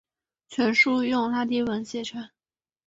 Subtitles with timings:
[0.49, 2.27] 全书用拉丁文写成。